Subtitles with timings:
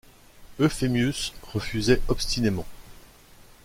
[0.59, 2.65] Euphémius refusait obstinément.